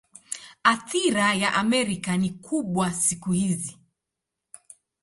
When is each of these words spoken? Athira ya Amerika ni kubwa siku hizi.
Athira 0.63 1.33
ya 1.35 1.53
Amerika 1.53 2.17
ni 2.17 2.29
kubwa 2.29 2.93
siku 2.93 3.31
hizi. 3.31 3.77